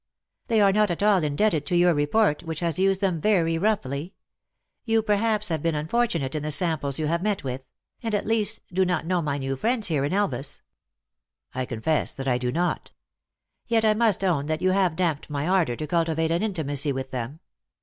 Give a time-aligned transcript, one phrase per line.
[0.47, 4.15] "They are not at all indebted to your report, which has used them very roughly.
[4.83, 7.61] You, perhaps, have been unfortunate in the samples you have met with;
[8.01, 10.63] and, at least, do not know my new friends here in Elvas."
[11.53, 12.93] "I confess that I do not."
[13.67, 17.11] "Yet I must own that you have damped my ardor to cultivate an intimacy with
[17.11, 17.39] them.